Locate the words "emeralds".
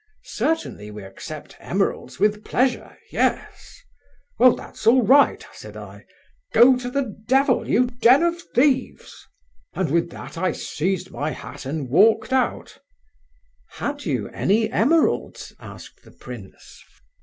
1.59-2.17, 14.71-15.53